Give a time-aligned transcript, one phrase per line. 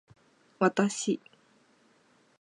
[0.57, 1.19] わたし